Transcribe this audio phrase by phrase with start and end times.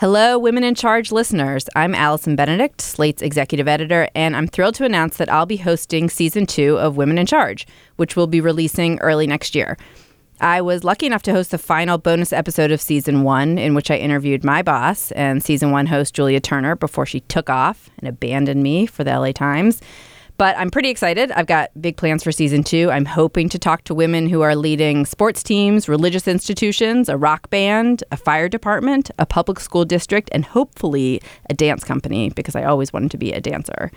[0.00, 1.68] Hello, Women in Charge listeners.
[1.76, 6.08] I'm Allison Benedikt, Slate's executive editor, and I'm thrilled to announce that I'll be hosting
[6.08, 9.76] season two of Women in Charge, which will be releasing early next year.
[10.40, 13.90] I was lucky enough to host the final bonus episode of season one, in which
[13.90, 18.08] I interviewed my boss and season one host Julia Turner before she took off and
[18.08, 19.82] abandoned me for the LA Times.
[20.40, 21.30] But I'm pretty excited.
[21.32, 22.90] I've got big plans for season two.
[22.90, 27.50] I'm hoping to talk to women who are leading sports teams, religious institutions, a rock
[27.50, 32.64] band, a fire department, a public school district, and hopefully a dance company because I
[32.64, 33.92] always wanted to be a dancer.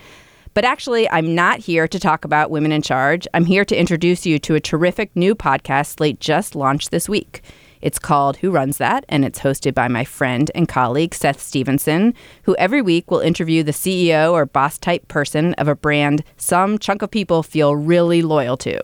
[0.54, 3.26] But actually, I'm not here to talk about women in charge.
[3.34, 7.42] I'm here to introduce you to a terrific new podcast Slate just launched this week.
[7.84, 9.04] It's called Who Runs That?
[9.10, 13.62] and it's hosted by my friend and colleague Seth Stevenson, who every week will interview
[13.62, 18.22] the CEO or boss type person of a brand some chunk of people feel really
[18.22, 18.80] loyal to.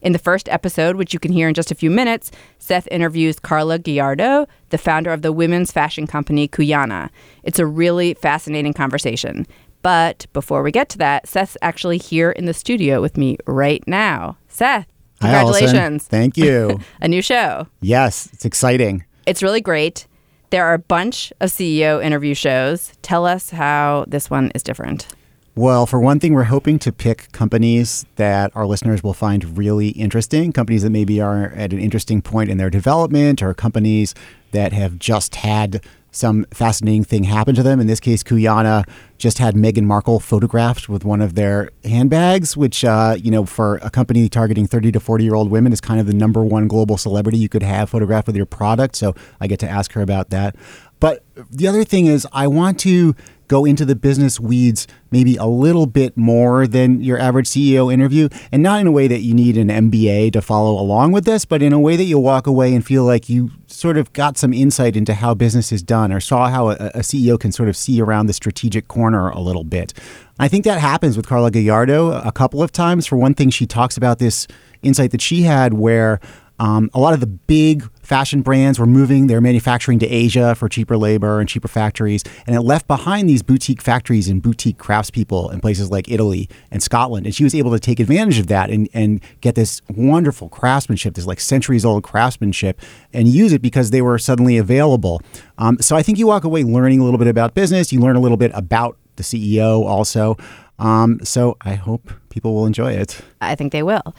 [0.00, 3.40] In the first episode, which you can hear in just a few minutes, Seth interviews
[3.40, 7.10] Carla Gallardo, the founder of the women's fashion company Cuyana.
[7.42, 9.44] It's a really fascinating conversation.
[9.82, 13.82] But before we get to that, Seth's actually here in the studio with me right
[13.88, 14.36] now.
[14.46, 14.86] Seth,
[15.20, 16.04] Congratulations.
[16.04, 16.80] Hi, Thank you.
[17.00, 17.66] a new show.
[17.80, 19.04] Yes, it's exciting.
[19.26, 20.06] It's really great.
[20.50, 22.92] There are a bunch of CEO interview shows.
[23.02, 25.08] Tell us how this one is different.
[25.56, 29.88] Well, for one thing, we're hoping to pick companies that our listeners will find really
[29.88, 34.14] interesting, companies that maybe are at an interesting point in their development, or companies
[34.50, 35.82] that have just had
[36.16, 37.78] some fascinating thing happened to them.
[37.78, 38.84] In this case, Cuyana
[39.18, 43.76] just had Meghan Markle photographed with one of their handbags, which, uh, you know, for
[43.82, 46.68] a company targeting 30 to 40 year old women is kind of the number one
[46.68, 48.96] global celebrity you could have photographed with your product.
[48.96, 50.56] So I get to ask her about that.
[51.00, 53.14] But the other thing is, I want to
[53.48, 58.28] go into the business weeds maybe a little bit more than your average CEO interview,
[58.52, 61.44] and not in a way that you need an MBA to follow along with this,
[61.44, 64.36] but in a way that you'll walk away and feel like you sort of got
[64.36, 67.68] some insight into how business is done or saw how a, a CEO can sort
[67.68, 69.92] of see around the strategic corner a little bit.
[70.38, 73.06] I think that happens with Carla Gallardo a couple of times.
[73.06, 74.46] For one thing, she talks about this
[74.82, 76.20] insight that she had where
[76.58, 80.68] um, a lot of the big fashion brands were moving their manufacturing to Asia for
[80.68, 85.52] cheaper labor and cheaper factories, and it left behind these boutique factories and boutique craftspeople
[85.52, 87.26] in places like Italy and Scotland.
[87.26, 91.14] And she was able to take advantage of that and, and get this wonderful craftsmanship,
[91.14, 92.80] this like centuries old craftsmanship,
[93.12, 95.20] and use it because they were suddenly available.
[95.58, 97.92] Um, so I think you walk away learning a little bit about business.
[97.92, 100.36] You learn a little bit about the CEO also.
[100.78, 103.20] Um, so I hope people will enjoy it.
[103.40, 104.14] I think they will.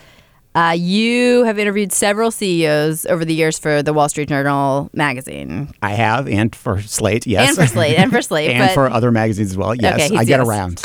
[0.57, 5.71] Uh, you have interviewed several CEOs over the years for the Wall Street Journal magazine.
[5.83, 7.49] I have, and for Slate, yes.
[7.49, 8.49] And for Slate, and for Slate.
[8.53, 10.09] and but, for other magazines as well, yes.
[10.09, 10.47] Okay, I get yes.
[10.47, 10.81] around.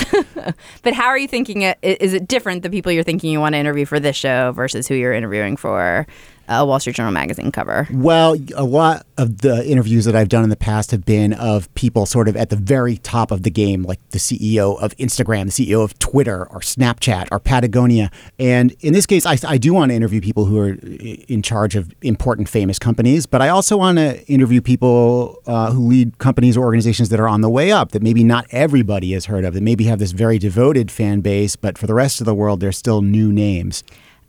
[0.83, 1.63] but how are you thinking?
[1.63, 4.53] It, is it different, the people you're thinking you want to interview for this show
[4.53, 6.07] versus who you're interviewing for
[6.49, 7.87] a Wall Street Journal magazine cover?
[7.93, 11.73] Well, a lot of the interviews that I've done in the past have been of
[11.75, 15.55] people sort of at the very top of the game, like the CEO of Instagram,
[15.55, 18.11] the CEO of Twitter or Snapchat or Patagonia.
[18.39, 20.75] And in this case, I, I do want to interview people who are
[21.29, 25.87] in charge of important, famous companies, but I also want to interview people uh, who
[25.87, 29.27] lead companies or organizations that are on the way up that maybe not everybody has
[29.27, 32.25] heard of, that maybe have this very devoted fan base, but for the rest of
[32.25, 33.85] the world, they're still new names.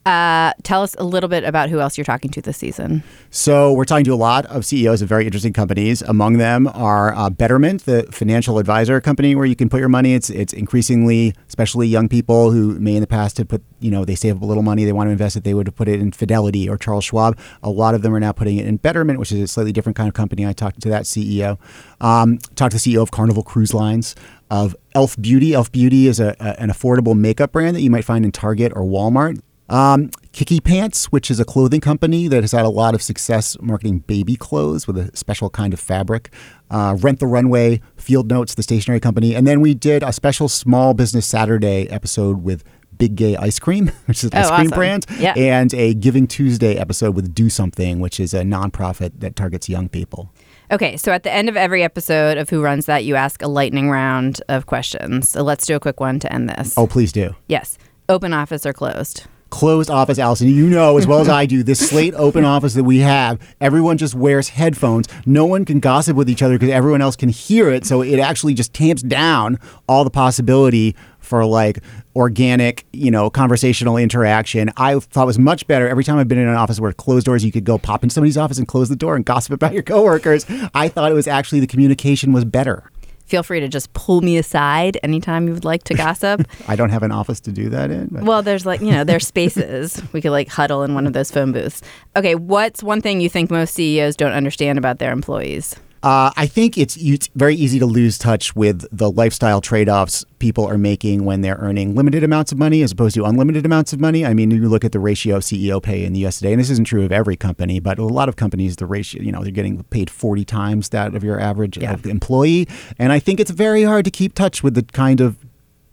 [0.06, 3.04] Uh, tell us a little bit about who else you're talking to this season.
[3.30, 6.02] So, we're talking to a lot of CEOs of very interesting companies.
[6.02, 10.14] Among them are uh, Betterment, the financial advisor company where you can put your money.
[10.14, 14.04] It's it's increasingly, especially young people who may in the past have put, you know,
[14.04, 15.88] they save up a little money, they want to invest it, they would have put
[15.88, 17.38] it in Fidelity or Charles Schwab.
[17.62, 19.96] A lot of them are now putting it in Betterment, which is a slightly different
[19.96, 20.46] kind of company.
[20.46, 21.58] I talked to that CEO.
[22.02, 24.16] Um, talked to the CEO of Carnival Cruise Lines
[24.52, 25.54] of Elf Beauty.
[25.54, 28.74] Elf Beauty is a, a, an affordable makeup brand that you might find in Target
[28.76, 29.40] or Walmart.
[29.70, 33.58] Um, Kickee Pants, which is a clothing company that has had a lot of success
[33.62, 36.34] marketing baby clothes with a special kind of fabric.
[36.70, 39.36] Uh, Rent the Runway, Field Notes, the stationery company.
[39.36, 42.64] And then we did a special Small Business Saturday episode with
[42.98, 44.70] Big Gay Ice Cream, which is an oh, ice cream awesome.
[44.70, 45.34] brand, yeah.
[45.36, 49.90] and a Giving Tuesday episode with Do Something, which is a nonprofit that targets young
[49.90, 50.32] people.
[50.72, 53.48] Okay, so at the end of every episode of Who Runs That, you ask a
[53.48, 55.30] lightning round of questions.
[55.30, 56.78] So let's do a quick one to end this.
[56.78, 57.36] Oh, please do.
[57.48, 57.78] Yes.
[58.10, 59.26] Open office or closed?
[59.54, 60.48] Closed office, Allison.
[60.48, 64.00] You know as well as I do, this slate open office that we have, everyone
[64.00, 65.08] just wears headphones.
[65.28, 67.86] No one can gossip with each other because everyone else can hear it.
[67.86, 71.84] So it actually just tamps down all the possibility for like
[72.16, 74.72] organic, you know, conversational interaction.
[74.76, 77.46] I thought was much better every time I've been in an office where closed doors,
[77.46, 79.84] you could go pop in somebody's office and close the door and gossip about your
[79.84, 80.48] coworkers.
[80.74, 82.90] I thought it was actually the communication was better
[83.26, 86.48] feel free to just pull me aside anytime you would like to gossip.
[86.68, 88.08] I don't have an office to do that in.
[88.12, 88.24] But.
[88.24, 90.02] Well, there's like, you know, there's spaces.
[90.14, 91.82] we could like huddle in one of those phone booths.
[92.16, 95.76] Okay, what's one thing you think most CEOs don't understand about their employees?
[96.04, 100.26] Uh, I think it's, it's very easy to lose touch with the lifestyle trade offs
[100.40, 103.94] people are making when they're earning limited amounts of money as opposed to unlimited amounts
[103.94, 104.26] of money.
[104.26, 106.60] I mean, you look at the ratio of CEO pay in the US today, and
[106.60, 109.42] this isn't true of every company, but a lot of companies, the ratio, you know,
[109.42, 111.96] they're getting paid 40 times that of your average Yeah.
[112.04, 112.68] employee.
[113.00, 115.38] And I think it's very hard to keep touch with the kind of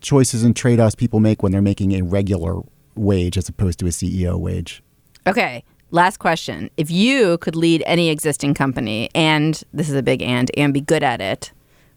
[0.00, 2.62] choices and trade offs people make when they're making a regular
[2.96, 4.82] wage as opposed to a CEO wage.
[5.26, 5.62] Okay.
[5.92, 6.70] Last question.
[6.76, 10.80] If you could lead any existing company, and this is a big and, and be
[10.80, 11.52] good at it,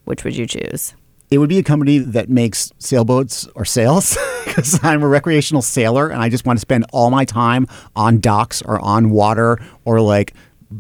[0.06, 0.96] which would you choose?
[1.30, 6.10] It would be a company that makes sailboats or sails because I'm a recreational sailor
[6.10, 10.02] and I just want to spend all my time on docks or on water or
[10.02, 10.34] like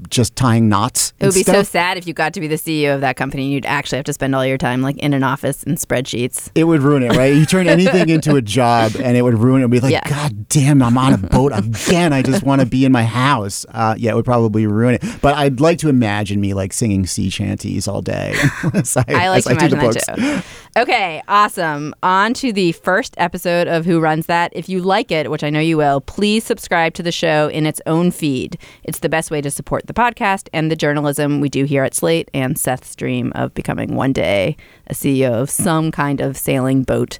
[0.10, 1.13] just tying knots.
[1.19, 3.44] It would be so sad if you got to be the CEO of that company
[3.44, 6.50] and you'd actually have to spend all your time like in an office and spreadsheets.
[6.56, 7.34] It would ruin it, right?
[7.34, 9.66] You turn anything into a job and it would ruin it.
[9.66, 10.10] It'd be like, Yeah.
[10.10, 12.13] God damn, I'm on a boat again.
[12.13, 13.66] I just want to be in my house.
[13.69, 15.04] Uh, yeah, it would probably ruin it.
[15.22, 18.34] But I'd like to imagine me like singing sea shanties all day.
[18.38, 20.42] I, I like to do imagine that too.
[20.75, 21.94] Okay, awesome.
[22.01, 24.51] On to the first episode of Who Runs That.
[24.56, 27.68] If you like it, which I know you will, please subscribe to the show in
[27.68, 28.57] its own feed.
[28.84, 31.94] It's the best way to support the podcast and the journalism we do here at
[31.94, 34.56] Slate and Seth's dream of becoming one day
[34.88, 37.19] a CEO of some kind of sailing boat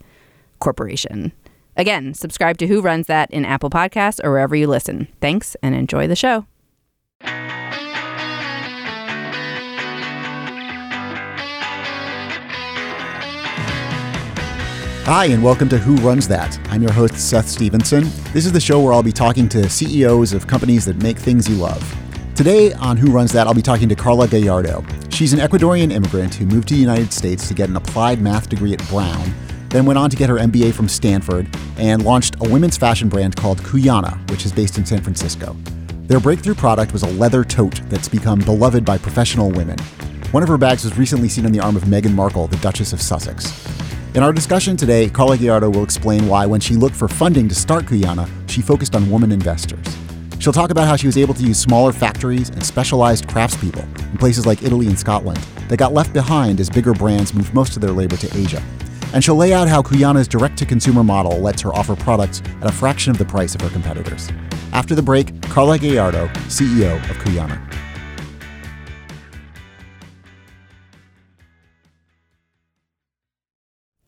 [0.60, 1.34] corporation.
[1.76, 5.10] Again, subscribe to Who Runs That in Apple Podcasts or wherever you listen.
[5.20, 6.46] Thanks and enjoy the show.
[15.06, 16.58] Hi, and welcome to Who Runs That.
[16.70, 18.04] I'm your host, Seth Stevenson.
[18.32, 21.50] This is the show where I'll be talking to CEOs of companies that make things
[21.50, 22.03] you love.
[22.36, 24.84] Today on Who Runs That, I'll be talking to Carla Gallardo.
[25.12, 28.50] She's an Ecuadorian immigrant who moved to the United States to get an applied math
[28.50, 29.32] degree at Brown,
[29.70, 31.48] then went on to get her MBA from Stanford
[31.78, 35.56] and launched a women's fashion brand called Cuyana, which is based in San Francisco.
[36.08, 39.78] Their breakthrough product was a leather tote that's become beloved by professional women.
[40.32, 42.94] One of her bags was recently seen on the arm of Meghan Markle, the Duchess
[42.94, 43.54] of Sussex.
[44.16, 47.54] In our discussion today, Carla Gallardo will explain why, when she looked for funding to
[47.54, 49.86] start Cuyana, she focused on women investors.
[50.44, 54.18] She'll talk about how she was able to use smaller factories and specialized craftspeople in
[54.18, 55.38] places like Italy and Scotland
[55.70, 58.62] that got left behind as bigger brands moved most of their labor to Asia.
[59.14, 62.66] And she'll lay out how Cuyana's direct to consumer model lets her offer products at
[62.66, 64.30] a fraction of the price of her competitors.
[64.74, 67.58] After the break, Carla Gallardo, CEO of Cuyana.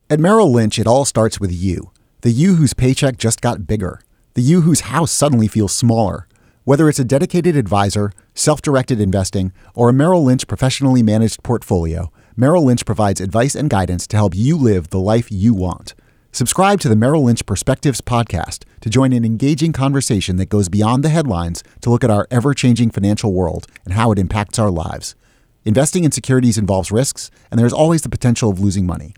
[0.10, 1.92] At Merrill Lynch, it all starts with you.
[2.24, 4.02] The you whose paycheck just got bigger.
[4.36, 6.28] The you whose house suddenly feels smaller.
[6.66, 12.12] Whether it's a dedicated advisor, self directed investing, or a Merrill Lynch professionally managed portfolio,
[12.36, 15.94] Merrill Lynch provides advice and guidance to help you live the life you want.
[16.34, 21.02] Subscribe to the Merrill Lynch Perspectives podcast to join an engaging conversation that goes beyond
[21.02, 24.70] the headlines to look at our ever changing financial world and how it impacts our
[24.70, 25.16] lives.
[25.64, 29.14] Investing in securities involves risks, and there's always the potential of losing money.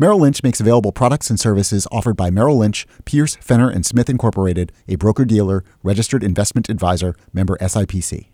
[0.00, 4.08] Merrill Lynch makes available products and services offered by Merrill Lynch, Pierce, Fenner, and Smith
[4.08, 8.28] Incorporated, a broker-dealer, registered investment advisor, member SIPC.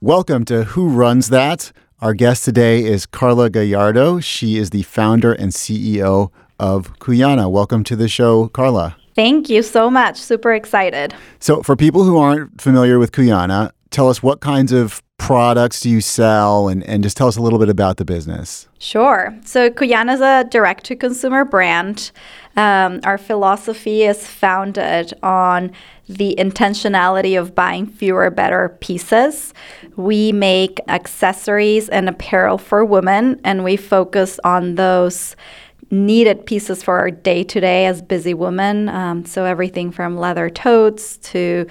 [0.00, 1.70] Welcome to Who Runs That?
[2.00, 4.18] Our guest today is Carla Gallardo.
[4.18, 7.48] She is the founder and CEO of Cuyana.
[7.48, 8.96] Welcome to the show, Carla.
[9.14, 10.20] Thank you so much.
[10.20, 11.14] Super excited.
[11.38, 15.88] So, for people who aren't familiar with Cuyana, tell us what kinds of products do
[15.88, 18.68] you sell and, and just tell us a little bit about the business.
[18.78, 19.32] Sure.
[19.44, 22.10] So, Cuyana is a direct to consumer brand.
[22.56, 25.72] Um, our philosophy is founded on
[26.08, 29.54] the intentionality of buying fewer, better pieces.
[29.96, 35.36] We make accessories and apparel for women, and we focus on those
[35.90, 38.88] needed pieces for our day to day as busy women.
[38.88, 41.66] Um, so, everything from leather totes to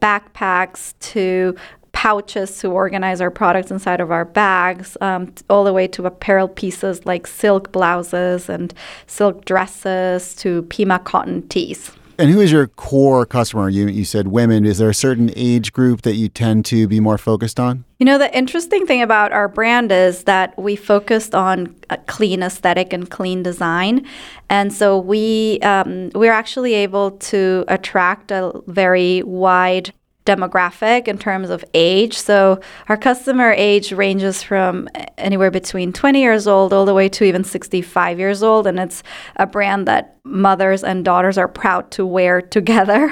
[0.00, 1.56] backpacks to
[1.92, 6.46] pouches to organize our products inside of our bags, um, all the way to apparel
[6.46, 8.72] pieces like silk blouses and
[9.08, 11.90] silk dresses to Pima cotton tees.
[12.20, 13.68] And who is your core customer?
[13.68, 14.64] You, you said women.
[14.64, 17.84] Is there a certain age group that you tend to be more focused on?
[18.00, 22.92] You know, the interesting thing about our brand is that we focused on clean aesthetic
[22.92, 24.04] and clean design.
[24.50, 29.92] And so we, um, we're actually able to attract a very wide
[30.28, 32.16] demographic in terms of age.
[32.18, 37.24] So our customer age ranges from anywhere between 20 years old all the way to
[37.24, 38.66] even 65 years old.
[38.66, 39.02] And it's
[39.36, 43.02] a brand that mothers and daughters are proud to wear together,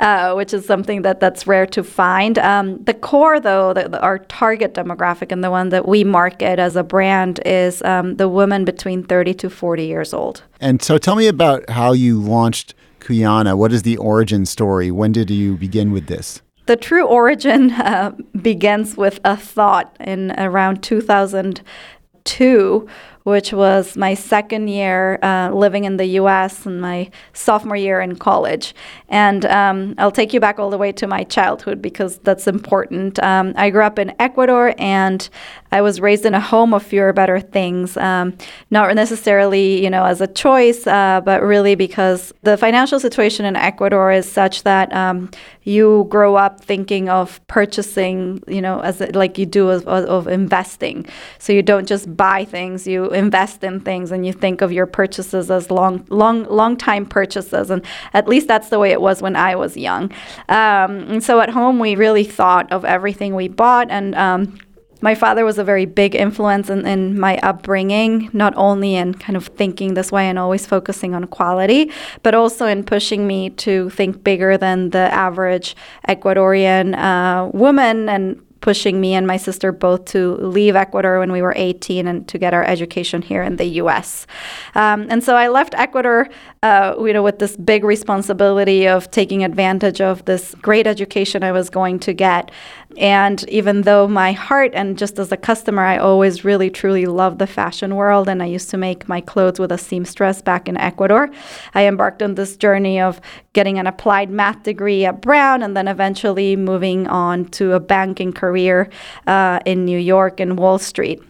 [0.00, 2.38] uh, which is something that that's rare to find.
[2.38, 6.58] Um, the core, though, the, the- our target demographic and the one that we market
[6.58, 10.42] as a brand is um, the woman between 30 to 40 years old.
[10.60, 13.56] And so tell me about how you launched Cuyana.
[13.56, 14.90] What is the origin story?
[14.90, 16.40] When did you begin with this?
[16.66, 22.88] The true origin uh, begins with a thought in around 2002
[23.24, 28.16] which was my second year uh, living in the US and my sophomore year in
[28.16, 28.74] college.
[29.08, 33.22] And um, I'll take you back all the way to my childhood because that's important.
[33.22, 35.28] Um, I grew up in Ecuador and
[35.72, 38.36] I was raised in a home of fewer better things, um,
[38.70, 43.56] not necessarily, you know, as a choice, uh, but really because the financial situation in
[43.56, 45.30] Ecuador is such that um,
[45.62, 51.06] you grow up thinking of purchasing, you know, as like you do of, of investing.
[51.38, 54.86] So you don't just buy things, you invest in things and you think of your
[54.86, 57.70] purchases as long, long, long time purchases.
[57.70, 60.12] And at least that's the way it was when I was young.
[60.50, 63.90] Um, and so at home, we really thought of everything we bought.
[63.90, 64.58] And um,
[65.02, 69.36] my father was a very big influence in, in, my upbringing, not only in kind
[69.36, 71.90] of thinking this way and always focusing on quality,
[72.22, 75.76] but also in pushing me to think bigger than the average
[76.08, 81.42] Ecuadorian uh, woman and pushing me and my sister both to leave Ecuador when we
[81.42, 84.26] were 18 and to get our education here in the U.S.
[84.74, 86.28] Um, and so I left Ecuador,
[86.62, 91.52] uh, you know, with this big responsibility of taking advantage of this great education I
[91.52, 92.50] was going to get.
[92.96, 97.38] And even though my heart and just as a customer, I always really truly loved
[97.38, 100.76] the fashion world, and I used to make my clothes with a seamstress back in
[100.76, 101.30] Ecuador,
[101.74, 103.20] I embarked on this journey of
[103.52, 108.32] getting an applied math degree at Brown and then eventually moving on to a banking
[108.32, 108.88] career
[109.26, 111.22] uh, in New York and Wall Street.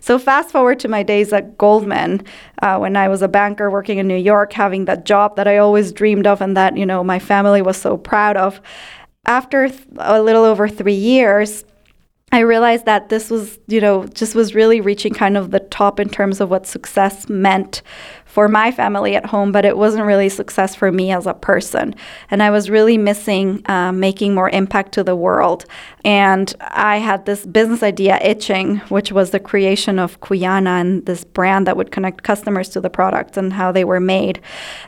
[0.00, 2.22] So fast forward to my days at Goldman,
[2.62, 5.58] uh, when I was a banker working in New York, having that job that I
[5.58, 8.60] always dreamed of and that you know my family was so proud of
[9.26, 11.64] after th- a little over three years,
[12.32, 16.00] I realized that this was, you know, just was really reaching kind of the top
[16.00, 17.82] in terms of what success meant
[18.36, 21.94] for my family at home, but it wasn't really success for me as a person.
[22.30, 25.64] And I was really missing uh, making more impact to the world.
[26.04, 31.24] And I had this business idea itching, which was the creation of Cuyana and this
[31.24, 34.40] brand that would connect customers to the products and how they were made.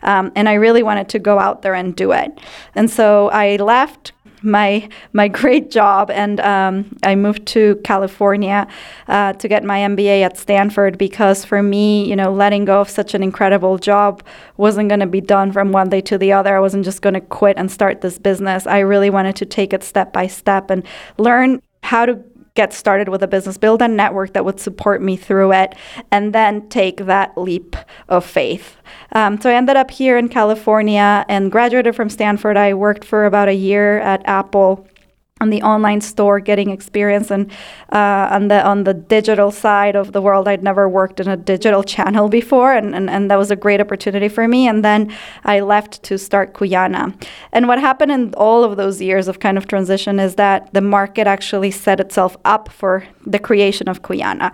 [0.02, 2.38] Um, and I really wanted to go out there and do it.
[2.74, 8.66] And so I left my my great job, and um, I moved to California
[9.08, 12.88] uh, to get my MBA at Stanford because for me, you know, letting go of
[12.88, 14.22] such an incredible job
[14.56, 16.56] wasn't going to be done from one day to the other.
[16.56, 18.66] I wasn't just going to quit and start this business.
[18.66, 20.84] I really wanted to take it step by step and
[21.16, 22.14] learn how to
[22.58, 25.76] get started with a business, build a network that would support me through it,
[26.10, 27.76] and then take that leap
[28.08, 28.76] of faith.
[29.12, 32.56] Um, so I ended up here in California and graduated from Stanford.
[32.56, 34.84] I worked for about a year at Apple
[35.40, 37.50] on the online store getting experience and
[37.92, 40.48] uh, on the on the digital side of the world.
[40.48, 43.80] I'd never worked in a digital channel before and, and, and that was a great
[43.80, 44.66] opportunity for me.
[44.66, 45.14] And then
[45.44, 47.14] i left to start Cuyana.
[47.52, 50.80] And what happened in all of those years of kind of transition is that the
[50.80, 54.52] market actually set itself up for the creation of cuyana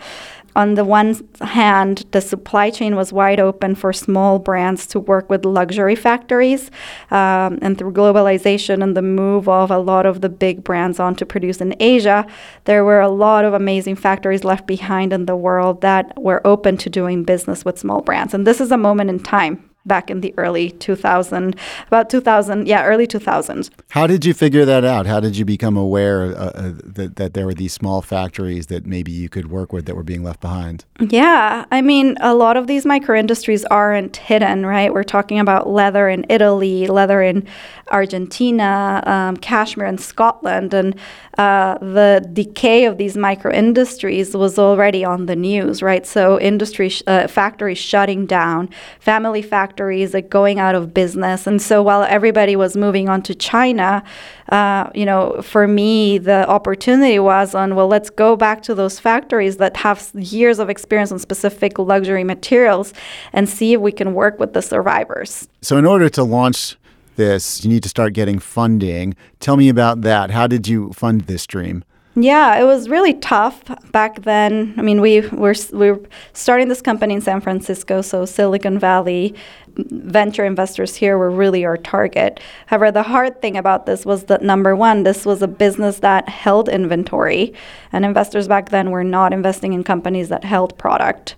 [0.57, 5.29] on the one hand, the supply chain was wide open for small brands to work
[5.29, 6.71] with luxury factories.
[7.11, 11.15] Um, and through globalization and the move of a lot of the big brands on
[11.17, 12.27] to produce in Asia,
[12.65, 16.77] there were a lot of amazing factories left behind in the world that were open
[16.79, 18.35] to doing business with small brands.
[18.35, 22.85] And this is a moment in time back in the early 2000 about 2000 yeah
[22.85, 25.07] early 2000s how did you figure that out?
[25.07, 28.87] How did you become aware uh, uh, that, that there were these small factories that
[28.87, 30.85] maybe you could work with that were being left behind?
[30.99, 34.93] Yeah i mean a lot of these micro industries aren't hidden right?
[34.93, 37.47] We're talking about leather in italy leather in
[37.91, 40.95] argentina um, cashmere in scotland and
[41.38, 46.88] uh, the decay of these micro industries was already on the news right so industry
[46.88, 48.69] sh- uh, factories shutting down
[49.00, 51.47] family factories factories like going out of business.
[51.47, 54.03] And so while everybody was moving on to China,
[54.50, 58.99] uh, you know, for me, the opportunity was on, well, let's go back to those
[58.99, 62.93] factories that have years of experience on specific luxury materials
[63.33, 65.49] and see if we can work with the survivors.
[65.62, 66.76] So, in order to launch
[67.16, 69.14] this, you need to start getting funding.
[69.40, 70.30] Tell me about that.
[70.30, 71.85] How did you fund this dream?
[72.16, 74.75] Yeah, it was really tough back then.
[74.76, 76.00] I mean, we were we were
[76.33, 79.35] starting this company in San Francisco, so Silicon Valley
[79.76, 82.38] venture investors here were really our target.
[82.66, 86.28] However, the hard thing about this was that number one, this was a business that
[86.28, 87.52] held inventory,
[87.90, 91.35] and investors back then were not investing in companies that held product.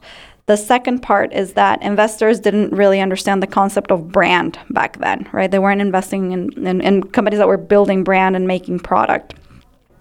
[0.47, 5.29] The second part is that investors didn't really understand the concept of brand back then,
[5.33, 5.51] right?
[5.51, 9.35] They weren't investing in, in, in companies that were building brand and making product.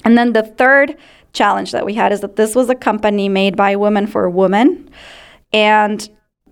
[0.04, 0.98] And then the third
[1.34, 4.88] challenge that we had is that this was a company made by women for women.
[5.52, 6.08] And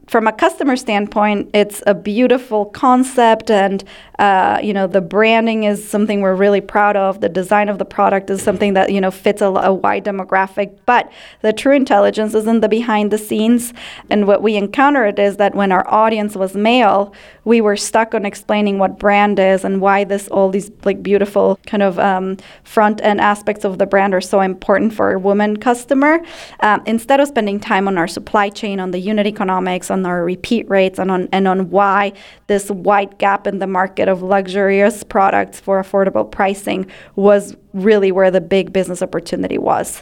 [0.07, 3.83] from a customer standpoint, it's a beautiful concept, and
[4.19, 7.21] uh, you know the branding is something we're really proud of.
[7.21, 10.77] The design of the product is something that you know fits a, a wide demographic.
[10.85, 13.73] But the true intelligence is in the behind the scenes,
[14.09, 17.13] and what we encountered is that when our audience was male,
[17.45, 21.57] we were stuck on explaining what brand is and why this all these like beautiful
[21.65, 25.55] kind of um, front end aspects of the brand are so important for a woman
[25.55, 26.19] customer.
[26.59, 30.23] Um, instead of spending time on our supply chain, on the unit economics, on our
[30.23, 32.11] repeat rates, and on and on why
[32.47, 36.85] this wide gap in the market of luxurious products for affordable pricing
[37.15, 40.01] was really where the big business opportunity was.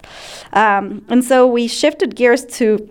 [0.53, 2.89] Um, and so we shifted gears to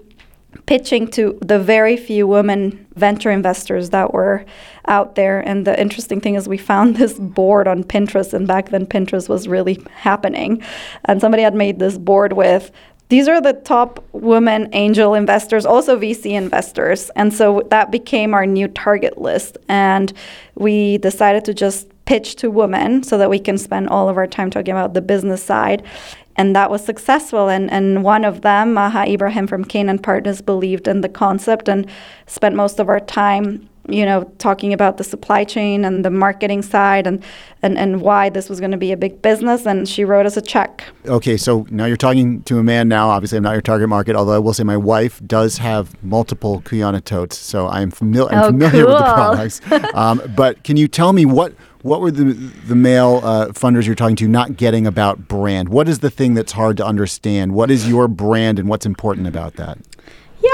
[0.66, 4.44] pitching to the very few women venture investors that were
[4.86, 5.40] out there.
[5.40, 9.28] And the interesting thing is, we found this board on Pinterest, and back then Pinterest
[9.28, 10.62] was really happening.
[11.04, 12.70] And somebody had made this board with
[13.10, 17.10] these are the top women angel investors, also VC investors.
[17.16, 19.58] And so that became our new target list.
[19.68, 20.12] And
[20.54, 24.28] we decided to just pitch to women so that we can spend all of our
[24.28, 25.82] time talking about the business side.
[26.36, 27.48] And that was successful.
[27.48, 31.90] And, and one of them, Maha Ibrahim from Canaan Partners, believed in the concept and
[32.26, 36.62] spent most of our time you know, talking about the supply chain and the marketing
[36.62, 37.22] side and,
[37.62, 39.66] and, and why this was going to be a big business.
[39.66, 40.84] And she wrote us a check.
[41.06, 43.08] Okay, so now you're talking to a man now.
[43.08, 46.60] Obviously, I'm not your target market, although I will say my wife does have multiple
[46.62, 47.36] Cuyana totes.
[47.38, 48.94] So I'm, fami- I'm oh, familiar cool.
[48.94, 49.60] with the products.
[49.94, 53.94] um, but can you tell me what, what were the, the male uh, funders you're
[53.94, 55.68] talking to not getting about brand?
[55.70, 57.54] What is the thing that's hard to understand?
[57.54, 59.78] What is your brand and what's important about that?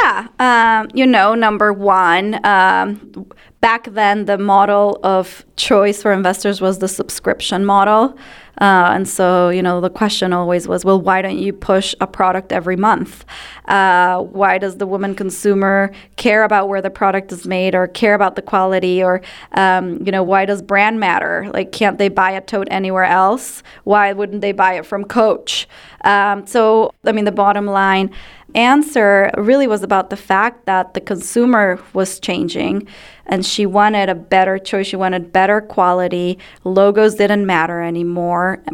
[0.02, 3.26] Yeah, um, you know, number one, um,
[3.60, 8.16] back then the model of choice for investors was the subscription model.
[8.58, 12.06] Uh, and so, you know, the question always was, well, why don't you push a
[12.06, 13.24] product every month?
[13.66, 18.14] Uh, why does the woman consumer care about where the product is made or care
[18.14, 19.02] about the quality?
[19.02, 19.20] Or,
[19.52, 21.50] um, you know, why does brand matter?
[21.52, 23.62] Like, can't they buy a tote anywhere else?
[23.84, 25.68] Why wouldn't they buy it from Coach?
[26.02, 28.10] Um, so, I mean, the bottom line
[28.54, 32.88] answer really was about the fact that the consumer was changing
[33.26, 34.86] and she wanted a better choice.
[34.86, 36.38] She wanted better quality.
[36.64, 37.82] Logos didn't matter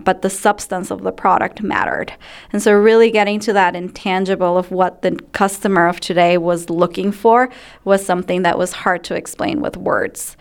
[0.05, 2.13] but the substance of the product mattered.
[2.53, 7.13] And so, really getting to that intangible of what the customer of today was looking
[7.13, 7.51] for
[7.85, 10.37] was something that was hard to explain with words.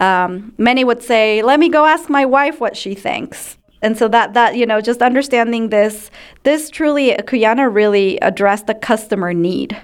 [0.00, 4.08] Um, many would say, Let me go ask my wife what she thinks and so
[4.08, 6.10] that that you know just understanding this
[6.44, 9.76] this truly Cuyana really addressed the customer need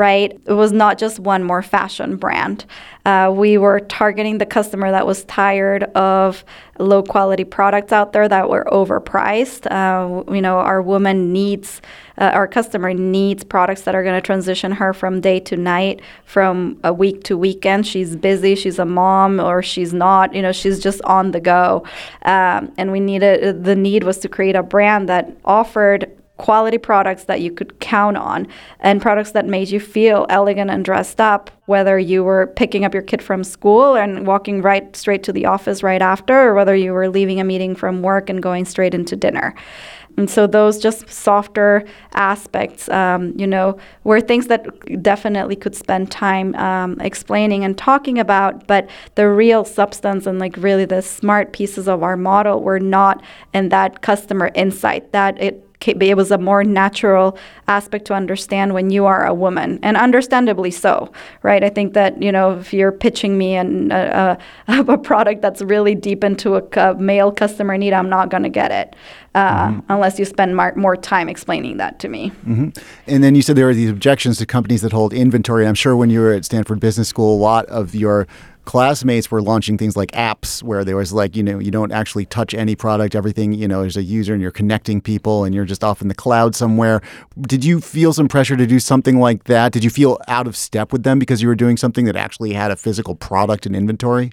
[0.00, 2.64] right it was not just one more fashion brand
[3.06, 6.44] uh, we were targeting the customer that was tired of
[6.78, 9.66] low quality products out there that were overpriced.
[9.70, 11.80] Uh, you know, our woman needs,
[12.18, 16.00] uh, our customer needs products that are going to transition her from day to night,
[16.26, 17.86] from a week to weekend.
[17.86, 20.34] She's busy, she's a mom, or she's not.
[20.34, 21.84] You know, she's just on the go.
[22.22, 27.24] Um, and we needed the need was to create a brand that offered quality products
[27.24, 28.48] that you could count on
[28.80, 32.94] and products that made you feel elegant and dressed up whether you were picking up
[32.94, 36.74] your kid from school and walking right straight to the office right after or whether
[36.74, 39.54] you were leaving a meeting from work and going straight into dinner
[40.16, 44.66] and so those just softer aspects, um, you know, were things that
[45.02, 48.66] definitely could spend time um, explaining and talking about.
[48.66, 53.22] But the real substance and like really the smart pieces of our model were not
[53.54, 57.38] in that customer insight that it it was a more natural
[57.68, 61.10] aspect to understand when you are a woman, and understandably so,
[61.42, 61.64] right?
[61.64, 64.38] I think that you know if you're pitching me and a,
[64.68, 68.42] a, a, product that's really deep into a, a male customer need, I'm not going
[68.42, 68.94] to get it
[69.34, 69.92] uh, mm-hmm.
[69.92, 72.30] unless you spend mar- more time explaining that to me.
[72.46, 72.70] Mm-hmm.
[73.06, 75.66] And then you said there are these objections to companies that hold inventory.
[75.66, 78.26] I'm sure when you were at Stanford Business School, a lot of your
[78.70, 82.24] classmates were launching things like apps where there was like you know you don't actually
[82.24, 85.64] touch any product everything you know there's a user and you're connecting people and you're
[85.64, 87.00] just off in the cloud somewhere
[87.40, 90.56] did you feel some pressure to do something like that did you feel out of
[90.56, 93.74] step with them because you were doing something that actually had a physical product and
[93.74, 94.30] inventory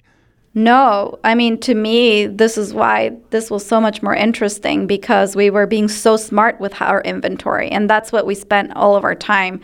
[0.54, 5.36] no, I mean, to me, this is why this was so much more interesting because
[5.36, 7.68] we were being so smart with our inventory.
[7.68, 9.60] And that's what we spent all of our time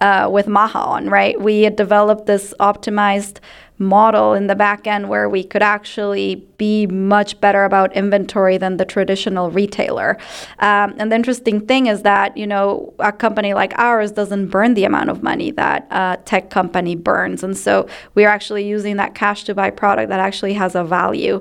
[0.00, 1.38] uh, with Maha on, right?
[1.40, 3.40] We had developed this optimized
[3.78, 8.76] model in the back end where we could actually be much better about inventory than
[8.76, 10.16] the traditional retailer.
[10.58, 14.74] Um, and the interesting thing is that you know a company like ours doesn't burn
[14.74, 19.14] the amount of money that a tech company burns, and so we're actually using that
[19.14, 21.40] cash to buy product that actually has a value.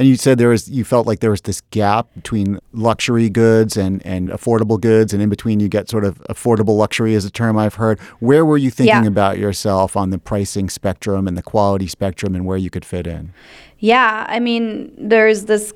[0.00, 3.76] And you said there was you felt like there was this gap between luxury goods
[3.76, 7.30] and, and affordable goods, and in between you get sort of affordable luxury is a
[7.30, 8.00] term I've heard.
[8.18, 9.06] Where were you thinking Yeah.
[9.06, 13.06] about yourself on the pricing spectrum and the quality spectrum and where you could fit
[13.06, 13.34] in?
[13.78, 15.74] Yeah, I mean, there's this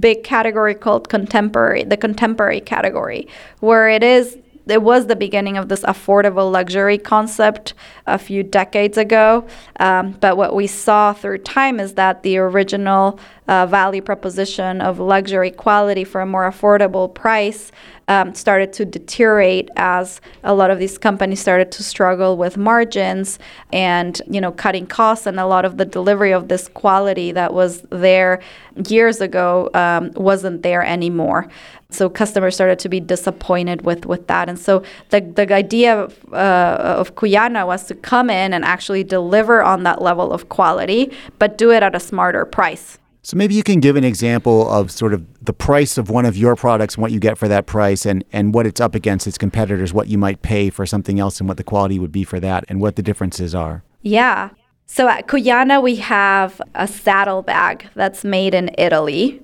[0.00, 3.28] big category called contemporary, the contemporary category,
[3.60, 7.74] where it is it was the beginning of this affordable luxury concept
[8.06, 9.46] a few decades ago.
[9.78, 14.98] Um, but what we saw through time is that the original uh, value proposition of
[14.98, 17.70] luxury quality for a more affordable price
[18.08, 23.38] um, started to deteriorate as a lot of these companies started to struggle with margins
[23.72, 25.26] and you know cutting costs.
[25.26, 28.40] And a lot of the delivery of this quality that was there
[28.88, 31.48] years ago um, wasn't there anymore.
[31.90, 34.48] So customers started to be disappointed with with that.
[34.48, 39.04] And so the, the idea of, uh, of Cuyana was to come in and actually
[39.04, 43.54] deliver on that level of quality but do it at a smarter price So maybe
[43.56, 46.94] you can give an example of sort of the price of one of your products
[46.94, 49.92] and what you get for that price and, and what it's up against its competitors,
[49.92, 52.64] what you might pay for something else and what the quality would be for that
[52.68, 53.82] and what the differences are.
[54.02, 54.50] Yeah.
[54.86, 59.42] So at Cuyana, we have a saddle bag that's made in Italy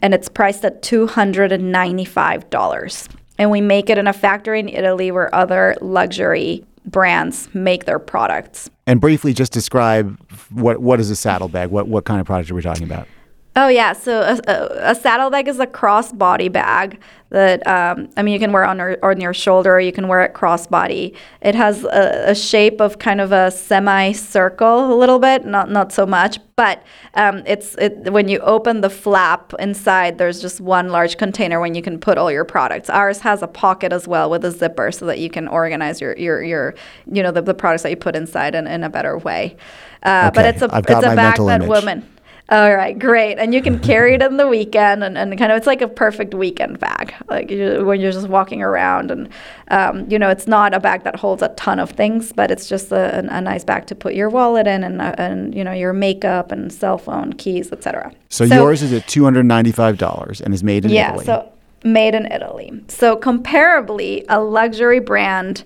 [0.00, 3.08] and it's priced at $295.
[3.38, 7.98] And we make it in a factory in Italy where other luxury brands make their
[7.98, 8.70] products.
[8.86, 10.20] And briefly just describe
[10.50, 11.70] what what is a saddlebag?
[11.70, 13.08] What what kind of product are we talking about?
[13.56, 18.32] Oh yeah, so a, a, a saddlebag is a crossbody bag that um, I mean
[18.34, 21.14] you can wear on your, on your shoulder, or you can wear it crossbody.
[21.40, 25.92] It has a, a shape of kind of a semicircle, a little bit, not not
[25.92, 26.82] so much, but
[27.14, 31.76] um, it's it, when you open the flap inside, there's just one large container when
[31.76, 32.90] you can put all your products.
[32.90, 36.16] Ours has a pocket as well with a zipper so that you can organize your
[36.18, 36.74] your, your
[37.12, 39.56] you know the, the products that you put inside in, in a better way.
[40.02, 41.68] Uh, But it's a I've it's a bag that image.
[41.68, 42.08] women.
[42.50, 43.38] All right, great.
[43.38, 45.88] And you can carry it in the weekend, and, and kind of it's like a
[45.88, 49.10] perfect weekend bag, like you, when you're just walking around.
[49.10, 49.30] And
[49.68, 52.68] um, you know, it's not a bag that holds a ton of things, but it's
[52.68, 55.72] just a, a nice bag to put your wallet in, and uh, and you know
[55.72, 58.12] your makeup and cell phone, keys, etc.
[58.28, 61.24] So, yours is at two hundred ninety five dollars and is made in yeah, Italy.
[61.24, 61.50] so
[61.82, 62.84] made in Italy.
[62.88, 65.64] So comparably, a luxury brand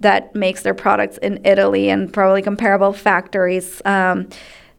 [0.00, 4.28] that makes their products in Italy and probably comparable factories um,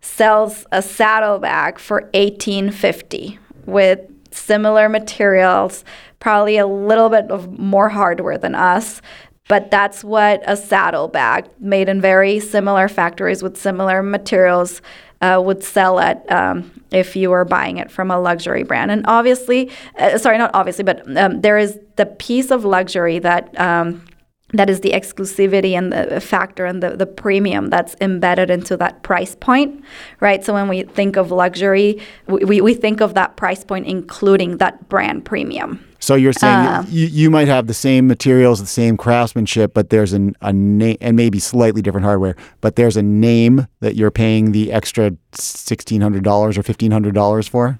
[0.02, 4.00] sells a saddlebag for eighteen fifty with
[4.32, 5.84] similar materials,
[6.20, 9.02] probably a little bit of more hardware than us.
[9.48, 14.82] But that's what a saddlebag made in very similar factories with similar materials
[15.22, 18.92] uh, would sell at um, if you were buying it from a luxury brand.
[18.92, 23.60] And obviously, uh, sorry, not obviously, but um, there is the piece of luxury that.
[23.60, 24.06] Um,
[24.54, 29.04] that is the exclusivity and the factor and the, the premium that's embedded into that
[29.04, 29.84] price point,
[30.20, 30.44] right?
[30.44, 34.90] So when we think of luxury, we, we, think of that price point including that
[34.90, 35.86] brand premium.
[36.00, 39.90] So you're saying Uh, you, you might have the same materials, the same craftsmanship, but
[39.90, 44.12] there's an, a name and maybe slightly different hardware, but there's a name that you're
[44.12, 47.78] paying the extra sixteen hundred dollars or fifteen hundred dollars for.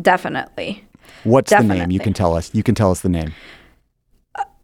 [0.00, 0.84] Definitely.
[1.24, 1.90] What's the name?
[1.90, 2.54] You can tell us.
[2.54, 3.34] You can tell us the name.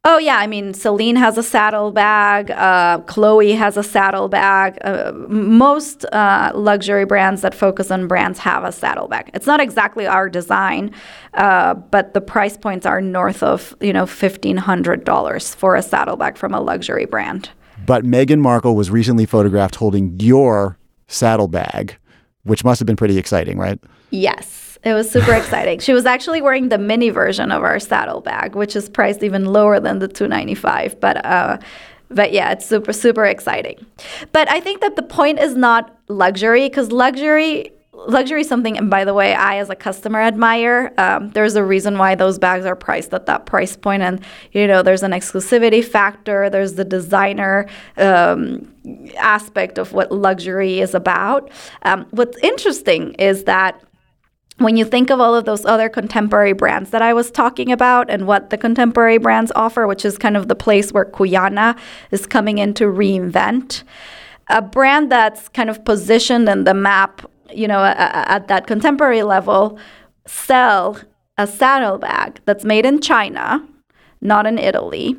[0.08, 2.52] Oh yeah, I mean Celine has a saddlebag.
[2.52, 4.78] Uh, Chloe has a saddlebag.
[4.84, 9.32] Uh, most uh, luxury brands that focus on brands have a saddlebag.
[9.34, 10.92] It's not exactly our design,
[11.34, 15.82] uh, but the price points are north of you know fifteen hundred dollars for a
[15.82, 17.50] saddlebag from a luxury brand.
[17.84, 21.96] But Meghan Markle was recently photographed holding your saddlebag,
[22.44, 23.80] which must have been pretty exciting, right?
[24.10, 25.78] Yes, it was super exciting.
[25.80, 29.80] She was actually wearing the mini version of our saddlebag, which is priced even lower
[29.80, 31.00] than the 295.
[31.00, 31.58] But uh,
[32.08, 33.84] but yeah, it's super super exciting.
[34.32, 38.76] But I think that the point is not luxury because luxury luxury is something.
[38.76, 40.92] And by the way, I as a customer admire.
[40.98, 44.20] Um, there's a reason why those bags are priced at that price point, and
[44.52, 46.50] you know there's an exclusivity factor.
[46.50, 47.66] There's the designer.
[47.96, 48.72] Um,
[49.18, 51.50] aspect of what luxury is about.
[51.82, 53.82] Um, what's interesting is that
[54.58, 58.08] when you think of all of those other contemporary brands that I was talking about
[58.08, 61.76] and what the contemporary brands offer, which is kind of the place where Cuyana
[62.10, 63.82] is coming in to reinvent,
[64.48, 69.78] a brand that's kind of positioned in the map, you know, at that contemporary level,
[70.26, 70.98] sell
[71.36, 73.66] a saddlebag that's made in China,
[74.22, 75.16] not in Italy,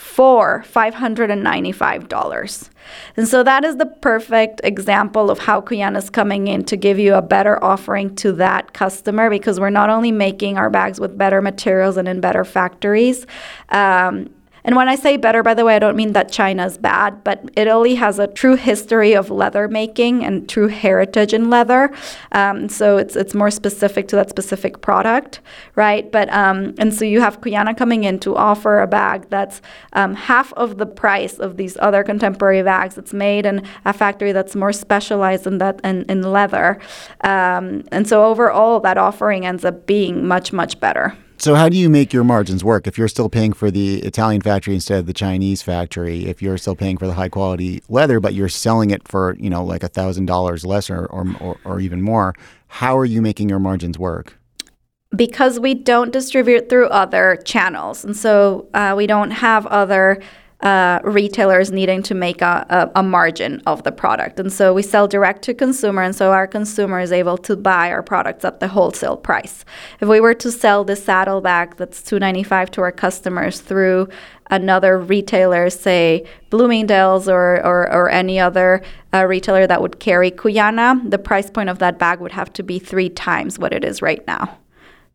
[0.00, 2.70] for $595.
[3.18, 6.98] And so that is the perfect example of how Cuyana is coming in to give
[6.98, 11.18] you a better offering to that customer because we're not only making our bags with
[11.18, 13.26] better materials and in better factories,
[13.68, 14.30] um,
[14.64, 17.24] and when I say better, by the way, I don't mean that China is bad,
[17.24, 21.90] but Italy has a true history of leather making and true heritage in leather.
[22.32, 25.40] Um, so it's it's more specific to that specific product,
[25.76, 26.10] right?
[26.10, 30.14] But um, and so you have Cuyana coming in to offer a bag that's um,
[30.14, 32.98] half of the price of these other contemporary bags.
[32.98, 36.78] It's made in a factory that's more specialized in that in, in leather,
[37.22, 41.16] um, and so overall that offering ends up being much much better.
[41.40, 44.42] So how do you make your margins work if you're still paying for the Italian
[44.42, 46.26] factory instead of the Chinese factory?
[46.26, 49.48] If you're still paying for the high quality leather, but you're selling it for you
[49.48, 52.34] know like a thousand dollars less or, or or even more,
[52.68, 54.38] how are you making your margins work?
[55.16, 60.20] Because we don't distribute through other channels, and so uh, we don't have other
[60.62, 64.38] uh, retailers needing to make a, a, a, margin of the product.
[64.38, 67.90] And so we sell direct to consumer, and so our consumer is able to buy
[67.90, 69.64] our products at the wholesale price.
[70.00, 74.08] If we were to sell this saddlebag that's $2.95 to our customers through
[74.50, 78.82] another retailer, say Bloomingdale's or, or, or any other
[79.14, 82.62] uh, retailer that would carry Cuyana, the price point of that bag would have to
[82.62, 84.58] be three times what it is right now.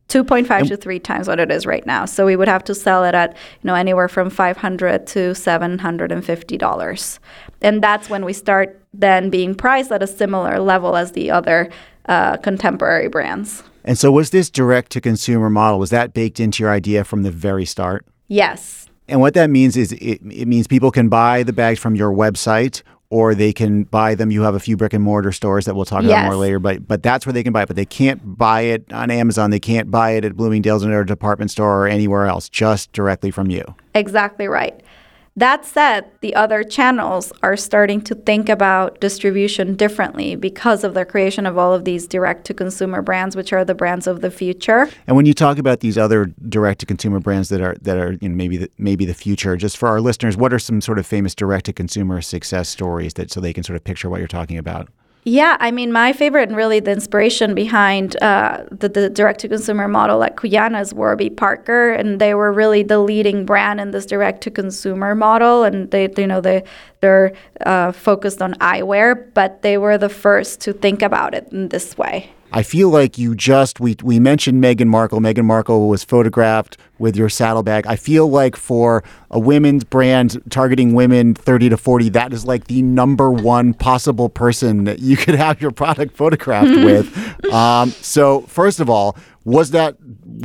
[0.09, 2.05] 2.5 to 3 times what it is right now.
[2.05, 6.57] So we would have to sell it at, you know, anywhere from 500 to 750
[6.57, 7.19] dollars.
[7.61, 11.69] And that's when we start then being priced at a similar level as the other
[12.07, 13.63] uh, contemporary brands.
[13.83, 17.23] And so was this direct to consumer model was that baked into your idea from
[17.23, 18.05] the very start?
[18.27, 18.89] Yes.
[19.07, 22.11] And what that means is it, it means people can buy the bags from your
[22.11, 22.81] website
[23.15, 24.29] or they can buy them.
[24.29, 26.11] You have a few brick and mortar stores that we'll talk yes.
[26.11, 27.67] about more later, but but that's where they can buy it.
[27.67, 29.51] But they can't buy it on Amazon.
[29.51, 32.49] They can't buy it at Bloomingdale's or a department store or anywhere else.
[32.49, 33.63] Just directly from you.
[33.93, 34.77] Exactly right.
[35.37, 41.03] That said, the other channels are starting to think about distribution differently because of the
[41.03, 44.31] creation of all of these direct to consumer brands, which are the brands of the
[44.31, 44.89] future.
[45.07, 48.13] And when you talk about these other direct to consumer brands that are that are
[48.21, 50.99] you know, maybe the, maybe the future, just for our listeners, what are some sort
[50.99, 54.19] of famous direct to consumer success stories that so they can sort of picture what
[54.19, 54.87] you're talking about?
[55.27, 59.47] Yeah, I mean, my favorite and really the inspiration behind uh, the, the direct to
[59.47, 63.89] consumer model at Cuyana is Warby Parker, and they were really the leading brand in
[63.89, 65.63] this direct to consumer model.
[65.63, 66.63] And they, you know, they
[67.01, 67.33] they're
[67.65, 71.97] uh, focused on eyewear, but they were the first to think about it in this
[71.97, 72.29] way.
[72.55, 75.19] I feel like you just we we mentioned Meghan Markle.
[75.19, 77.85] Meghan Markle was photographed with your saddlebag.
[77.85, 82.67] I feel like for a women's brand targeting women 30 to 40, that is like
[82.67, 87.53] the number one possible person that you could have your product photographed with.
[87.53, 89.97] Um, so first of all, was that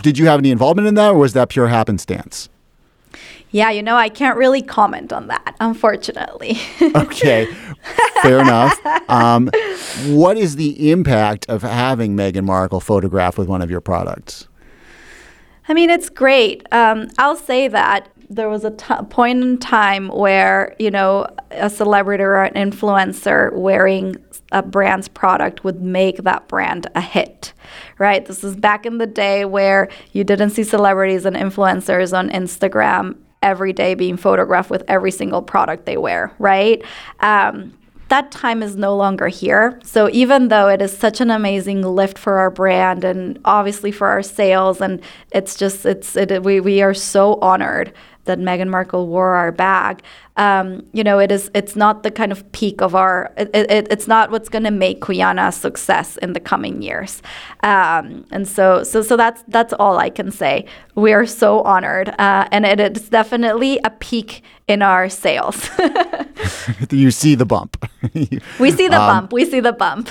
[0.03, 2.49] did you have any involvement in that, or was that pure happenstance?
[3.53, 6.57] Yeah, you know, I can't really comment on that, unfortunately.
[6.83, 7.47] okay,
[8.23, 8.79] fair enough.
[9.09, 9.51] Um,
[10.07, 14.47] what is the impact of having Meghan Markle photographed with one of your products?
[15.69, 16.67] I mean, it's great.
[16.73, 21.69] Um, I'll say that there was a t- point in time where, you know, a
[21.69, 24.17] celebrity or an influencer wearing
[24.53, 27.53] a brand's product would make that brand a hit,
[27.99, 28.25] right?
[28.25, 33.17] This is back in the day where you didn't see celebrities and influencers on Instagram
[33.43, 36.83] every day being photographed with every single product they wear, right?
[37.21, 37.77] Um,
[38.11, 39.81] that time is no longer here.
[39.85, 44.09] So even though it is such an amazing lift for our brand and obviously for
[44.09, 45.01] our sales, and
[45.31, 47.93] it's just it's it, we we are so honored
[48.25, 50.03] that Meghan Markle wore our bag.
[50.37, 53.33] Um, you know, it is it's not the kind of peak of our.
[53.37, 57.23] It, it, it's not what's going to make Cuyana a success in the coming years.
[57.63, 60.67] Um, and so so so that's that's all I can say.
[60.95, 65.69] We are so honored, uh, and it is definitely a peak in our sales.
[66.91, 67.77] you see the bump.
[68.59, 69.33] we see the um, bump.
[69.33, 70.09] We see the bump.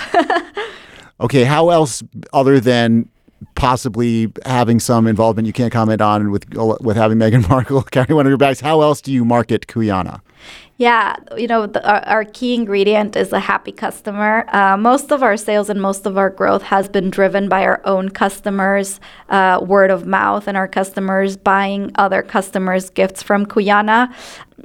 [1.20, 3.08] okay, how else other than
[3.54, 8.26] possibly having some involvement you can't comment on with with having Meghan Markle carry one
[8.26, 8.60] of your bags.
[8.60, 10.22] How else do you market Cuyana?
[10.80, 14.46] Yeah, you know, the, our, our, key ingredient is a happy customer.
[14.48, 17.82] Uh, most of our sales and most of our growth has been driven by our
[17.84, 18.98] own customers,
[19.28, 24.10] uh, word of mouth, and our customers buying other customers' gifts from Cuyana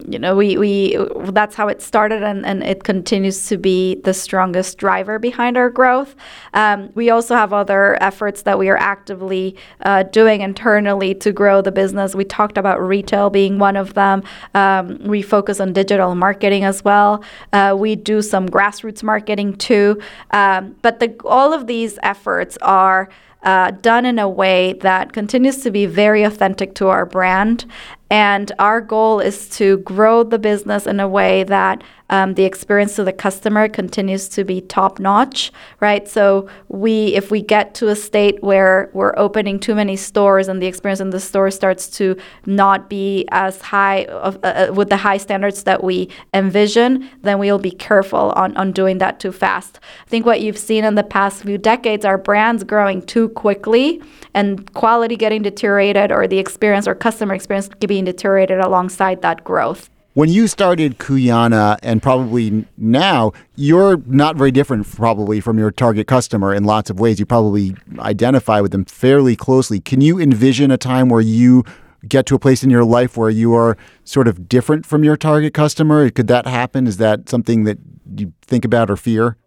[0.07, 0.97] you know, we, we
[1.31, 5.69] that's how it started, and, and it continues to be the strongest driver behind our
[5.69, 6.15] growth.
[6.53, 11.61] Um, we also have other efforts that we are actively uh, doing internally to grow
[11.61, 12.15] the business.
[12.15, 14.23] We talked about retail being one of them.
[14.53, 17.23] Um, we focus on digital marketing as well.
[17.53, 20.01] Uh, we do some grassroots marketing too.
[20.31, 23.09] Um, but the, all of these efforts are
[23.43, 27.65] uh, done in a way that continues to be very authentic to our brand
[28.09, 32.95] And our goal is to grow the business in a way that um, the experience
[32.95, 36.07] to the customer continues to be top notch, right?
[36.07, 40.61] So we, if we get to a state where we're opening too many stores and
[40.61, 42.15] the experience in the store starts to
[42.45, 47.39] not be as high of, uh, uh with the high standards that we envision, then
[47.39, 49.79] we'll be careful on, on doing that too fast.
[50.05, 54.01] I think what you've seen in the past few decades are brands growing too quickly
[54.35, 59.89] and quality getting deteriorated or the experience or customer experience being deteriorated alongside that growth.
[60.15, 66.07] When you started Cuyana and probably now, you're not very different probably from your target
[66.07, 67.21] customer in lots of ways.
[67.21, 69.79] You probably identify with them fairly closely.
[69.79, 71.63] Can you envision a time where you
[72.05, 75.15] get to a place in your life where you are sort of different from your
[75.15, 76.09] target customer?
[76.09, 76.87] Could that happen?
[76.87, 77.77] Is that something that
[78.17, 79.37] you think about or fear?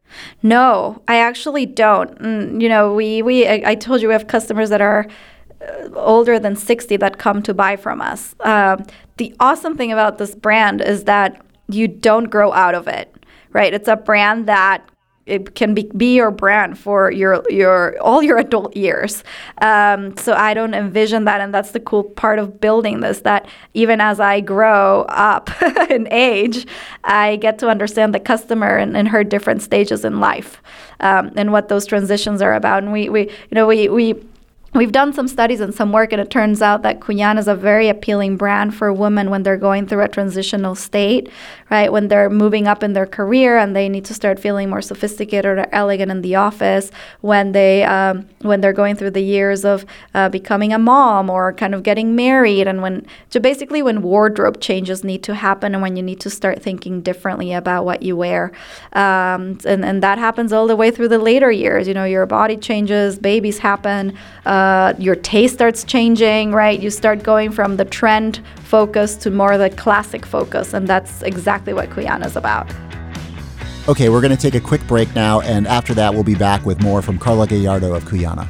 [0.42, 2.18] No, I actually don't.
[2.18, 5.06] Mm, you know, we we I, I told you we have customers that are
[5.94, 8.34] older than 60 that come to buy from us.
[8.40, 8.76] Uh,
[9.16, 13.14] the awesome thing about this brand is that you don't grow out of it,
[13.52, 13.74] right?
[13.74, 14.88] It's a brand that
[15.28, 19.22] it can be, be your brand for your your all your adult years.
[19.60, 23.20] Um, so I don't envision that, and that's the cool part of building this.
[23.20, 25.50] That even as I grow up
[25.90, 26.66] in age,
[27.04, 30.62] I get to understand the customer and, and her different stages in life,
[31.00, 32.82] um, and what those transitions are about.
[32.82, 34.14] And we we you know we we
[34.74, 37.54] We've done some studies and some work, and it turns out that Cuyana is a
[37.54, 41.30] very appealing brand for women when they're going through a transitional state,
[41.70, 41.90] right?
[41.90, 45.58] When they're moving up in their career and they need to start feeling more sophisticated
[45.58, 46.90] or elegant in the office,
[47.22, 51.54] when they um, when they're going through the years of uh, becoming a mom or
[51.54, 55.80] kind of getting married, and when so basically when wardrobe changes need to happen, and
[55.80, 58.52] when you need to start thinking differently about what you wear,
[58.92, 61.88] um, and and that happens all the way through the later years.
[61.88, 64.12] You know, your body changes, babies happen.
[64.44, 66.80] Uh, uh, your taste starts changing, right?
[66.80, 71.72] You start going from the trend focus to more the classic focus, and that's exactly
[71.72, 72.68] what Cuyana is about.
[73.88, 76.66] Okay, we're going to take a quick break now, and after that, we'll be back
[76.66, 78.48] with more from Carla Gallardo of Cuyana.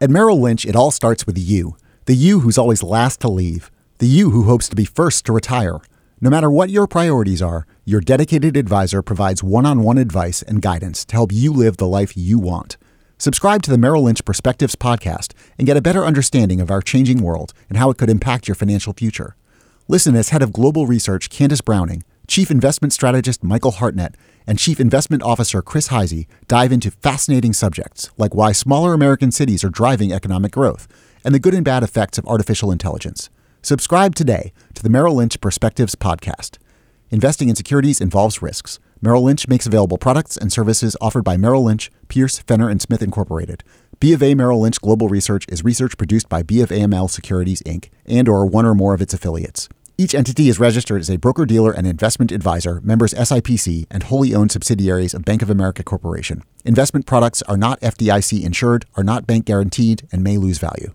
[0.00, 3.70] At Merrill Lynch, it all starts with you, the you who's always last to leave,
[3.98, 5.80] the you who hopes to be first to retire.
[6.24, 10.62] No matter what your priorities are, your dedicated advisor provides one on one advice and
[10.62, 12.76] guidance to help you live the life you want.
[13.18, 17.24] Subscribe to the Merrill Lynch Perspectives podcast and get a better understanding of our changing
[17.24, 19.34] world and how it could impact your financial future.
[19.88, 24.14] Listen as Head of Global Research Candace Browning, Chief Investment Strategist Michael Hartnett,
[24.46, 29.64] and Chief Investment Officer Chris Hyzy dive into fascinating subjects like why smaller American cities
[29.64, 30.86] are driving economic growth
[31.24, 33.28] and the good and bad effects of artificial intelligence.
[33.64, 36.58] Subscribe today to the Merrill Lynch Perspectives podcast.
[37.12, 38.80] Investing in securities involves risks.
[39.00, 43.02] Merrill Lynch makes available products and services offered by Merrill Lynch, Pierce, Fenner, and Smith
[43.02, 43.62] Incorporated.
[44.00, 47.62] B of A Merrill Lynch Global Research is research produced by B of AML Securities
[47.62, 47.88] Inc.
[48.04, 49.68] and or one or more of its affiliates.
[49.96, 54.34] Each entity is registered as a broker dealer and investment advisor, members SIPC, and wholly
[54.34, 56.42] owned subsidiaries of Bank of America Corporation.
[56.64, 60.94] Investment products are not FDIC insured, are not bank guaranteed, and may lose value.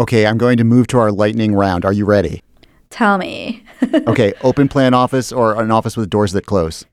[0.00, 1.84] Okay, I'm going to move to our lightning round.
[1.84, 2.42] Are you ready?
[2.90, 3.64] Tell me.
[4.06, 6.84] okay, open plan office or an office with doors that close?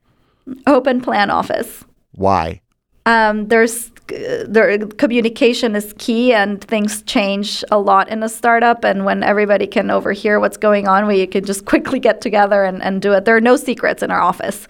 [0.65, 1.85] Open plan office.
[2.13, 2.61] Why?
[3.05, 9.05] Um, there's there, communication is key and things change a lot in a startup and
[9.05, 13.01] when everybody can overhear what's going on we can just quickly get together and, and
[13.01, 14.67] do it there are no secrets in our office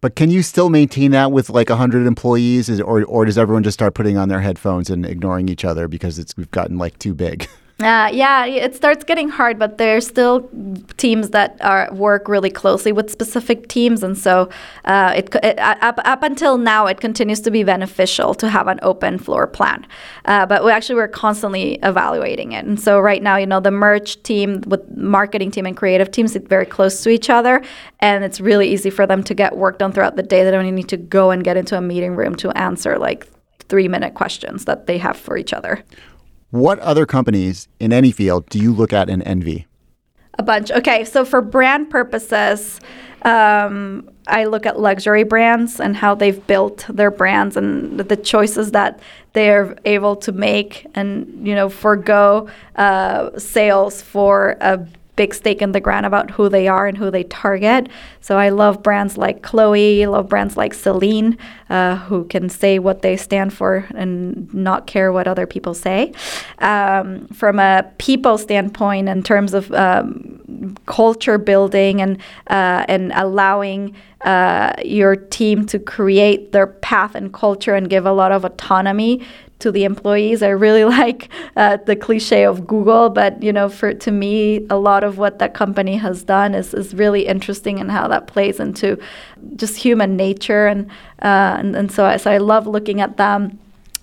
[0.00, 3.74] but can you still maintain that with like 100 employees or, or does everyone just
[3.78, 7.14] start putting on their headphones and ignoring each other because it's we've gotten like too
[7.14, 7.48] big?
[7.80, 10.50] Uh, yeah, it starts getting hard, but there's still
[10.96, 14.48] teams that are work really closely with specific teams, and so
[14.86, 18.80] uh, it, it, up, up until now it continues to be beneficial to have an
[18.82, 19.86] open floor plan.
[20.24, 23.70] Uh, but we actually we're constantly evaluating it, and so right now, you know, the
[23.70, 27.62] merch team with marketing team and creative teams sit very close to each other,
[28.00, 30.42] and it's really easy for them to get work done throughout the day.
[30.42, 33.28] They don't need to go and get into a meeting room to answer like
[33.68, 35.84] three minute questions that they have for each other.
[36.50, 39.66] What other companies in any field do you look at and envy?
[40.38, 40.70] A bunch.
[40.70, 42.80] Okay, so for brand purposes,
[43.22, 48.70] um, I look at luxury brands and how they've built their brands and the choices
[48.70, 49.00] that
[49.32, 54.86] they're able to make and you know forego uh, sales for a
[55.18, 57.88] big stake in the ground about who they are and who they target.
[58.20, 61.36] So I love brands like Chloe, love brands like Celine,
[61.68, 66.12] uh, who can say what they stand for and not care what other people say.
[66.60, 73.94] Um, from a people standpoint, in terms of um, culture building and uh, and allowing
[74.22, 79.20] uh, your team to create their path and culture and give a lot of autonomy
[79.60, 80.42] to the employees.
[80.42, 84.76] I really like uh, the cliche of Google, but you know, for to me, a
[84.76, 88.60] lot of what that company has done is, is really interesting and how that plays
[88.60, 88.98] into
[89.56, 90.88] just human nature, and
[91.22, 93.58] uh, and, and so I, so I love looking at them.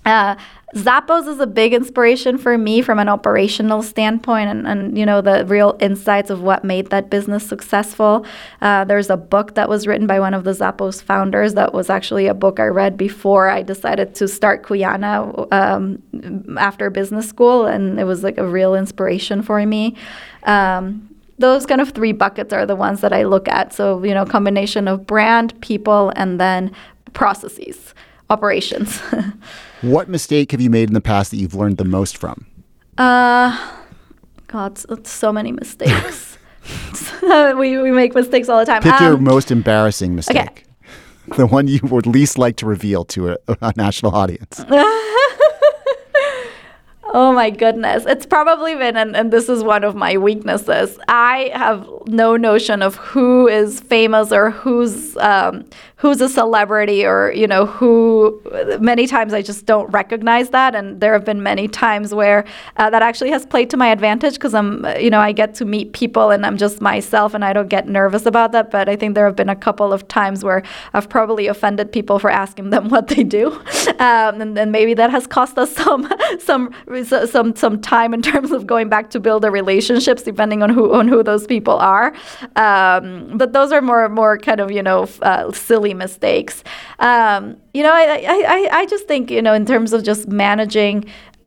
[0.05, 0.35] Uh,
[0.75, 5.21] Zappos is a big inspiration for me from an operational standpoint and, and you know
[5.21, 8.25] the real insights of what made that business successful.
[8.61, 11.89] Uh, there's a book that was written by one of the Zappos founders that was
[11.89, 16.03] actually a book I read before I decided to start Cuyana um,
[16.59, 19.95] after business school, and it was like a real inspiration for me.
[20.43, 21.09] Um,
[21.39, 23.71] those kind of three buckets are the ones that I look at.
[23.71, 26.73] So, you know, combination of brand, people, and then
[27.13, 27.93] processes,
[28.29, 29.01] operations.
[29.85, 32.47] What mistake have you made in the past that you've learned the most from?
[32.97, 33.71] Uh,
[34.47, 36.39] God, it's so many mistakes.
[37.21, 38.81] we, we make mistakes all the time.
[38.81, 40.37] Pick um, your most embarrassing mistake.
[40.37, 40.61] Okay.
[41.37, 44.63] The one you would least like to reveal to a, a national audience.
[47.17, 48.05] Oh my goodness.
[48.05, 50.99] It's probably been, and, and this is one of my weaknesses.
[51.07, 55.63] I have no notion of who is famous or who's um,
[55.97, 58.41] who's a celebrity or, you know, who
[58.79, 60.75] many times I just don't recognize that.
[60.75, 62.45] And there have been many times where
[62.77, 65.65] uh, that actually has played to my advantage because I'm, you know, I get to
[65.65, 68.71] meet people and I'm just myself and I don't get nervous about that.
[68.71, 70.63] But I think there have been a couple of times where
[70.93, 73.59] I've probably offended people for asking them what they do.
[73.95, 76.73] Um, and, and maybe that has cost us some, some,
[77.05, 80.93] some, some time in terms of going back to build the relationships, depending on who,
[80.93, 82.13] on who those people are.
[82.55, 86.63] Um, but those are more, more kind of, you know, uh, silly silly mistakes.
[86.99, 91.05] Um, you know, I, I, I just think, you know, in terms of just managing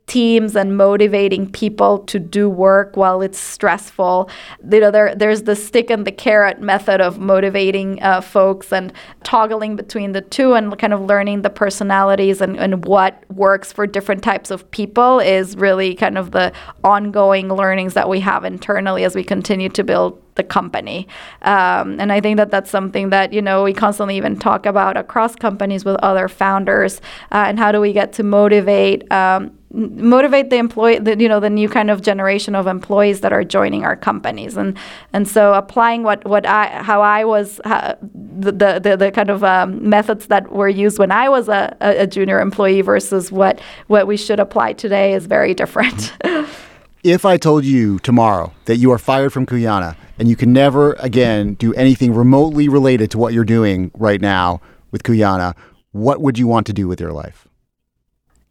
[0.09, 4.29] teams and motivating people to do work while it's stressful.
[4.69, 8.91] You know, there, there's the stick and the carrot method of motivating uh, folks and
[9.23, 13.85] toggling between the two and kind of learning the personalities and, and what works for
[13.85, 16.51] different types of people is really kind of the
[16.83, 21.07] ongoing learnings that we have internally as we continue to build the company.
[21.43, 24.97] Um, and I think that that's something that, you know, we constantly even talk about
[24.97, 27.01] across companies with other founders
[27.31, 31.39] uh, and how do we get to motivate um, motivate the employee the, you know
[31.39, 34.77] the new kind of generation of employees that are joining our companies and
[35.13, 39.43] and so applying what what I how I was uh, the, the the kind of
[39.43, 44.07] um, methods that were used when I was a, a junior employee versus what what
[44.07, 46.13] we should apply today is very different.
[47.03, 50.93] if I told you tomorrow that you are fired from Cuyana and you can never
[50.93, 54.61] again do anything remotely related to what you're doing right now
[54.91, 55.55] with Cuyana,
[55.91, 57.47] what would you want to do with your life?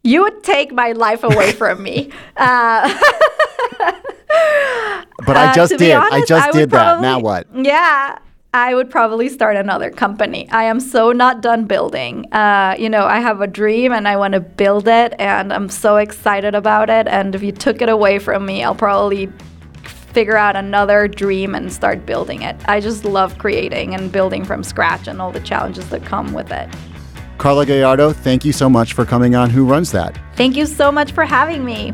[0.09, 2.11] You would take my life away from me.
[2.35, 2.87] Uh,
[5.25, 5.95] but I uh, just uh, did.
[5.95, 7.01] Honest, I just I did that.
[7.01, 7.47] now what?
[7.53, 8.19] Yeah.
[8.53, 10.49] I would probably start another company.
[10.51, 12.31] I am so not done building.
[12.31, 15.69] Uh, you know, I have a dream and I want to build it, and I'm
[15.69, 17.07] so excited about it.
[17.07, 19.31] And if you took it away from me, I'll probably
[20.13, 22.55] figure out another dream and start building it.
[22.67, 26.51] I just love creating and building from scratch and all the challenges that come with
[26.51, 26.69] it.
[27.39, 30.19] Carla Gallardo, thank you so much for coming on Who Runs That.
[30.35, 31.93] Thank you so much for having me.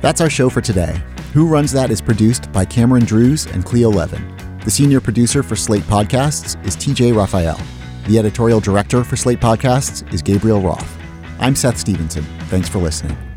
[0.00, 1.02] That's our show for today.
[1.34, 4.24] Who Runs That is produced by Cameron Drews and Cleo Levin.
[4.64, 7.60] The senior producer for Slate Podcasts is TJ Raphael.
[8.06, 10.96] The editorial director for Slate Podcasts is Gabriel Roth.
[11.40, 12.22] I'm Seth Stevenson.
[12.50, 13.29] Thanks for listening.